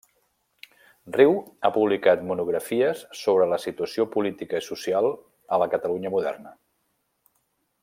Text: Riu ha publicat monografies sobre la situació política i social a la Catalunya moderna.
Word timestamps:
Riu 1.17 1.35
ha 1.67 1.69
publicat 1.75 2.23
monografies 2.29 3.03
sobre 3.19 3.47
la 3.51 3.61
situació 3.67 4.07
política 4.17 4.63
i 4.63 4.67
social 4.71 5.11
a 5.55 5.61
la 5.65 5.69
Catalunya 5.75 6.15
moderna. 6.17 6.57